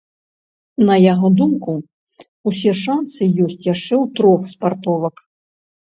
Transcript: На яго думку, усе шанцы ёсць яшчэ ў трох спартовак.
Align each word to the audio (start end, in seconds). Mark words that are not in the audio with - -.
На 0.87 0.95
яго 1.13 1.27
думку, 1.41 1.75
усе 2.53 2.71
шанцы 2.85 3.21
ёсць 3.45 3.61
яшчэ 3.73 3.95
ў 3.99 4.03
трох 4.21 4.41
спартовак. 4.55 5.15